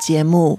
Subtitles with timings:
[0.00, 0.58] 节目。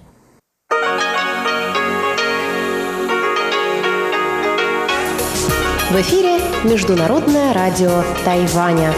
[5.91, 8.93] В эфире Международное радио Тайваня.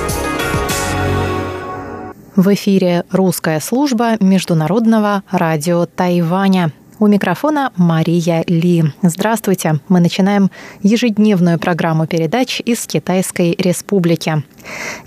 [2.36, 6.72] В эфире русская служба Международного радио Тайваня.
[7.00, 8.84] У микрофона Мария Ли.
[9.02, 9.80] Здравствуйте.
[9.90, 10.52] Мы начинаем
[10.84, 14.44] ежедневную программу передач из Китайской Республики.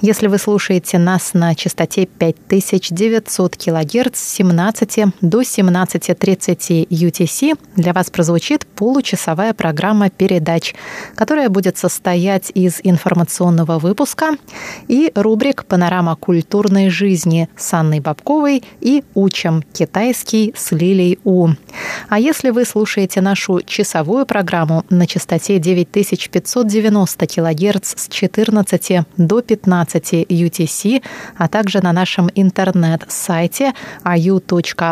[0.00, 8.10] Если вы слушаете нас на частоте 5900 кГц с 17 до 17.30 UTC, для вас
[8.10, 10.74] прозвучит получасовая программа передач,
[11.14, 14.36] которая будет состоять из информационного выпуска
[14.88, 21.48] и рубрик «Панорама культурной жизни» с Анной Бабковой и «Учим китайский» с Лилей У.
[22.08, 30.12] А если вы слушаете нашу часовую программу на частоте 9590 кГц с 14 до 15
[30.28, 31.02] UTC,
[31.36, 33.74] а также на нашем интернет-сайте
[34.04, 34.90] ru.rti.org.tw,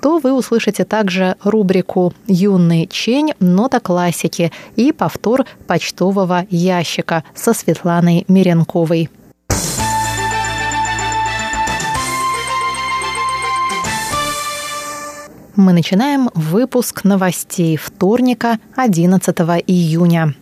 [0.00, 3.32] то вы услышите также рубрику «Юный чень.
[3.40, 9.10] Нота классики» и повтор почтового ящика со Светланой Миренковой.
[15.58, 20.36] Мы начинаем выпуск новостей вторника 11 июня.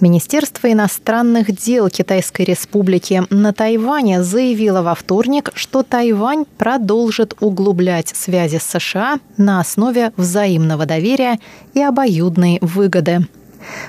[0.00, 8.58] Министерство иностранных дел Китайской Республики на Тайване заявило во вторник, что Тайвань продолжит углублять связи
[8.58, 11.40] с США на основе взаимного доверия
[11.74, 13.26] и обоюдной выгоды.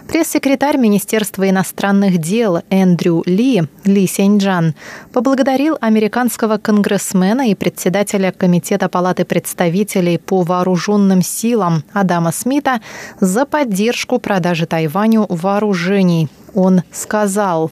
[0.07, 4.73] Пресс-секретарь Министерства иностранных дел Эндрю Ли, Ли Сяньджан,
[5.11, 12.81] поблагодарил американского конгрессмена и председателя Комитета Палаты представителей по вооруженным силам Адама Смита
[13.19, 16.29] за поддержку продажи Тайваню вооружений.
[16.53, 17.69] Он сказал,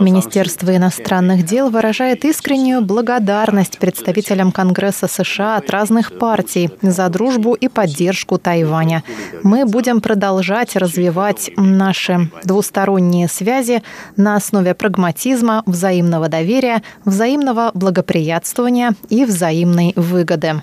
[0.00, 7.68] Министерство иностранных дел выражает искреннюю благодарность представителям Конгресса США от разных партий за дружбу и
[7.68, 9.02] поддержку Тайваня.
[9.42, 13.82] Мы будем продолжать развивать наши двусторонние связи
[14.16, 20.62] на основе прагматизма, взаимного доверия, взаимного благоприятствования и взаимной выгоды.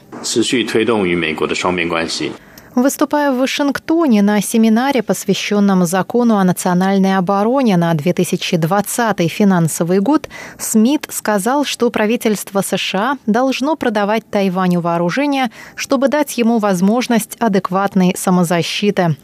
[2.75, 10.27] Выступая в Вашингтоне на семинаре, посвященном закону о национальной обороне на 2020 финансовый год,
[10.59, 19.15] Смит сказал, что правительство США должно продавать Тайваню вооружение, чтобы дать ему возможность адекватной самозащиты.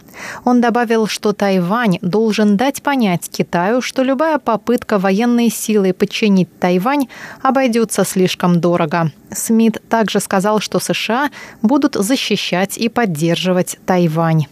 [0.44, 7.08] Он добавил, что Тайвань должен дать понять Китаю, что любая попытка военной силой подчинить Тайвань
[7.42, 9.12] обойдется слишком дорого.
[9.32, 11.30] Смит также сказал, что США
[11.62, 14.48] будут защищать и поддерживать Тайвань.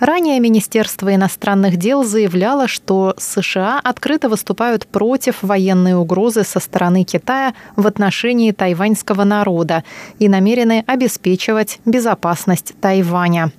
[0.00, 7.54] Ранее Министерство иностранных дел заявляло, что США открыто выступают против военной угрозы со стороны Китая
[7.76, 9.84] в отношении тайваньского народа
[10.18, 13.52] и намерены обеспечивать безопасность Тайваня.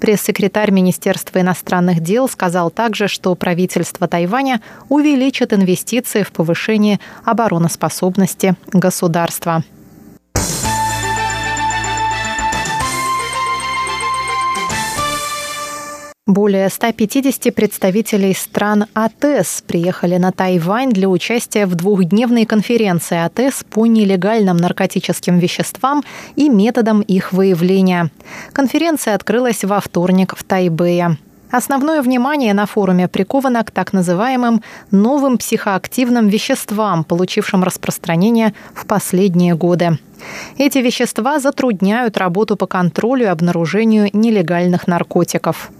[0.00, 9.62] Пресс-секретарь Министерства иностранных дел сказал также, что правительство Тайваня увеличит инвестиции в повышение обороноспособности государства.
[16.28, 23.86] Более 150 представителей стран АТЭС приехали на Тайвань для участия в двухдневной конференции АТЭС по
[23.86, 26.04] нелегальным наркотическим веществам
[26.36, 28.12] и методам их выявления.
[28.52, 31.18] Конференция открылась во вторник в Тайбэе.
[31.50, 34.62] Основное внимание на форуме приковано к так называемым
[34.92, 39.98] новым психоактивным веществам, получившим распространение в последние годы.
[40.56, 45.72] Эти вещества затрудняют работу по контролю и обнаружению нелегальных наркотиков.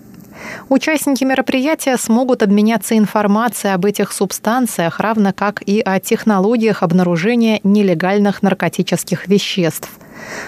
[0.68, 8.42] Участники мероприятия смогут обменяться информацией об этих субстанциях, равно как и о технологиях обнаружения нелегальных
[8.42, 9.88] наркотических веществ.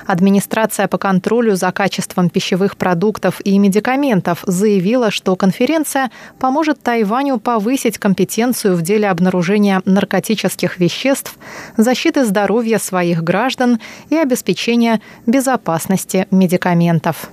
[0.07, 7.99] Администрация по контролю за качеством пищевых продуктов и медикаментов заявила, что конференция поможет Тайваню повысить
[7.99, 11.37] компетенцию в деле обнаружения наркотических веществ,
[11.77, 13.81] защиты здоровья своих граждан
[14.11, 17.31] и обеспечения безопасности медикаментов.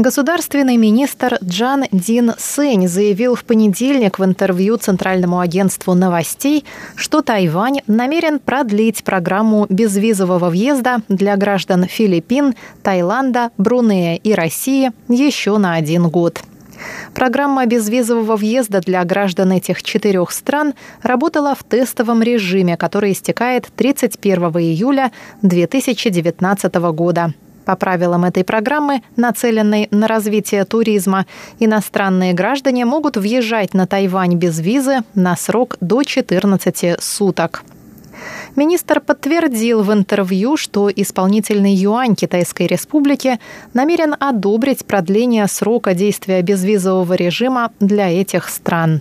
[0.00, 6.64] Государственный министр Джан Дин Сэнь заявил в понедельник в интервью Центральному агентству новостей,
[6.94, 15.58] что Тайвань намерен продлить программу безвизового въезда для граждан Филиппин, Таиланда, Брунея и России еще
[15.58, 16.40] на один год.
[17.12, 20.72] Программа безвизового въезда для граждан этих четырех стран
[21.02, 25.12] работала в тестовом режиме, который истекает 31 июля
[25.42, 27.34] 2019 года.
[27.64, 31.26] По правилам этой программы, нацеленной на развитие туризма,
[31.58, 37.62] иностранные граждане могут въезжать на Тайвань без визы на срок до 14 суток.
[38.56, 43.38] Министр подтвердил в интервью, что исполнительный юань Китайской Республики
[43.72, 49.00] намерен одобрить продление срока действия безвизового режима для этих стран.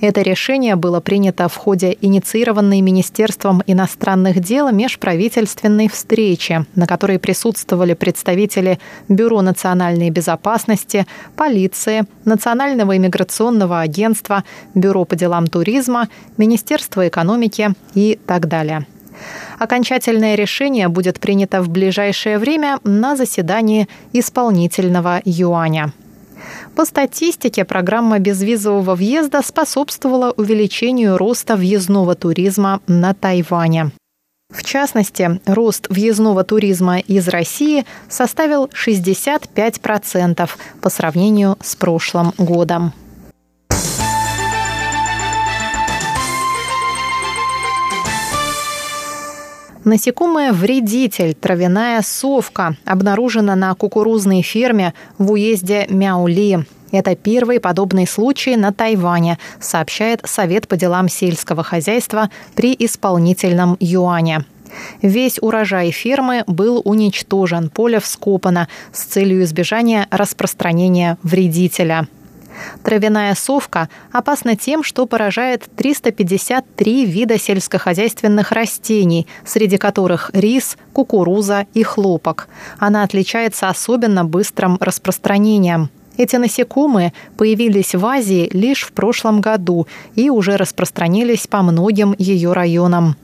[0.00, 7.94] Это решение было принято в ходе инициированной Министерством иностранных дел межправительственной встречи, на которой присутствовали
[7.94, 8.78] представители
[9.08, 18.48] Бюро национальной безопасности, полиции, Национального иммиграционного агентства, Бюро по делам туризма, Министерства экономики и так
[18.48, 18.86] далее.
[19.58, 25.92] Окончательное решение будет принято в ближайшее время на заседании исполнительного юаня.
[26.76, 33.90] По статистике, программа безвизового въезда способствовала увеличению роста въездного туризма на Тайване.
[34.52, 40.50] В частности, рост въездного туризма из России составил 65%
[40.80, 42.92] по сравнению с прошлым годом.
[49.84, 56.64] Насекомое вредитель, травяная совка, обнаружена на кукурузной ферме в уезде Мяули.
[56.92, 64.44] Это первый подобный случай на Тайване, сообщает Совет по делам сельского хозяйства при исполнительном юане.
[65.02, 72.06] Весь урожай фермы был уничтожен, поле вскопано с целью избежания распространения вредителя.
[72.82, 81.82] Травяная совка опасна тем, что поражает 353 вида сельскохозяйственных растений, среди которых рис, кукуруза и
[81.82, 82.48] хлопок.
[82.78, 85.90] Она отличается особенно быстрым распространением.
[86.16, 92.52] Эти насекомые появились в Азии лишь в прошлом году и уже распространились по многим ее
[92.52, 93.16] районам.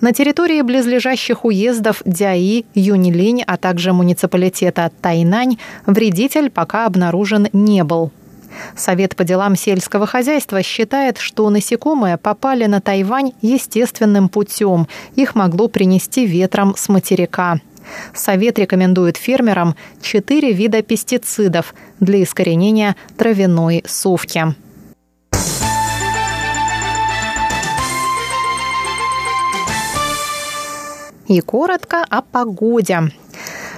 [0.00, 8.10] На территории близлежащих уездов Дяи, Юнилинь, а также муниципалитета Тайнань вредитель пока обнаружен не был.
[8.76, 14.88] Совет по делам сельского хозяйства считает, что насекомые попали на Тайвань естественным путем.
[15.16, 17.60] Их могло принести ветром с материка.
[18.14, 24.54] Совет рекомендует фермерам четыре вида пестицидов для искоренения травяной совки.
[31.26, 33.10] И коротко о погоде.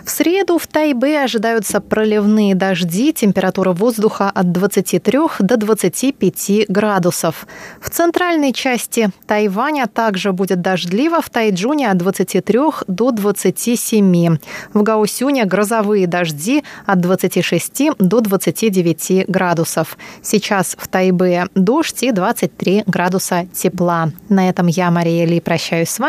[0.07, 7.45] В среду в Тайбе ожидаются проливные дожди, температура воздуха от 23 до 25 градусов.
[7.81, 14.39] В центральной части Тайваня также будет дождливо, в Тайджуне от 23 до 27.
[14.73, 19.99] В Гаусюне грозовые дожди от 26 до 29 градусов.
[20.23, 24.11] Сейчас в Тайбе дождь и 23 градуса тепла.
[24.29, 26.05] На этом я, Мария Ли, прощаюсь с вами.